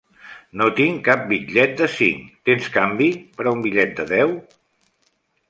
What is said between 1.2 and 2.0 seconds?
bitllet de